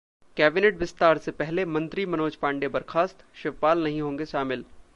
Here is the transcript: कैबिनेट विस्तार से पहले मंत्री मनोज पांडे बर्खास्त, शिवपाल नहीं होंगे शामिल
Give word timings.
कैबिनेट 0.37 0.77
विस्तार 0.77 1.17
से 1.17 1.31
पहले 1.31 1.65
मंत्री 1.65 2.05
मनोज 2.05 2.35
पांडे 2.35 2.67
बर्खास्त, 2.67 3.23
शिवपाल 3.35 3.83
नहीं 3.83 4.01
होंगे 4.01 4.25
शामिल 4.25 4.65